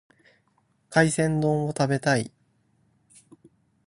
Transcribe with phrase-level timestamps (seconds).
[0.89, 2.31] 海鮮丼を食べたい。